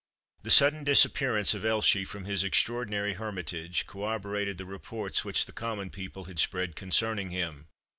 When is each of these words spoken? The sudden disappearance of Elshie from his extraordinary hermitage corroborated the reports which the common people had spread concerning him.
The 0.41 0.49
sudden 0.49 0.83
disappearance 0.83 1.53
of 1.53 1.61
Elshie 1.63 2.05
from 2.07 2.25
his 2.25 2.43
extraordinary 2.43 3.13
hermitage 3.13 3.85
corroborated 3.85 4.57
the 4.57 4.65
reports 4.65 5.23
which 5.23 5.45
the 5.45 5.51
common 5.51 5.91
people 5.91 6.25
had 6.25 6.39
spread 6.39 6.75
concerning 6.75 7.29
him. 7.29 7.67